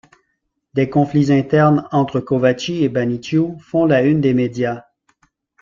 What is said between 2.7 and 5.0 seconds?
et Baniciu font la une des médias.